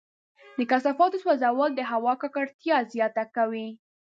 [0.57, 3.67] د کثافاتو سوځول د هوا ککړتیا زیاته کوي.